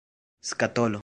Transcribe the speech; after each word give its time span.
skatolo 0.41 0.99